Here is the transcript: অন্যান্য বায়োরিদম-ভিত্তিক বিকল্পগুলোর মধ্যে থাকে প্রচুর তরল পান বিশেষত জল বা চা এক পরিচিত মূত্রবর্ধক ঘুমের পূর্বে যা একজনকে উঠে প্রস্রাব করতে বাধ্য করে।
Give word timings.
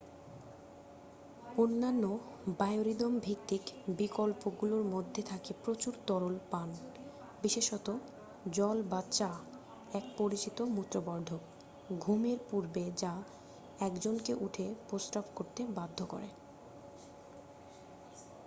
অন্যান্য 1.57 2.03
বায়োরিদম-ভিত্তিক 2.57 3.61
বিকল্পগুলোর 3.97 4.83
মধ্যে 4.85 5.21
থাকে 5.23 5.53
প্রচুর 5.63 5.93
তরল 6.07 6.35
পান 6.51 6.69
বিশেষত 7.41 7.87
জল 8.51 8.77
বা 8.81 9.01
চা 9.11 9.31
এক 9.91 10.03
পরিচিত 10.17 10.61
মূত্রবর্ধক 10.61 11.41
ঘুমের 11.99 12.37
পূর্বে 12.49 12.91
যা 12.97 13.13
একজনকে 13.79 14.33
উঠে 14.39 14.75
প্রস্রাব 14.89 15.25
করতে 15.35 15.61
বাধ্য 15.65 16.05
করে। 16.05 16.29